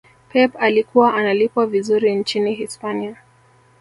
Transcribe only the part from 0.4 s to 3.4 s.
alikuwa analipwa vizuri nchini hispania